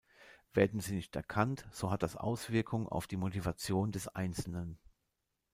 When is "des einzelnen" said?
3.91-4.79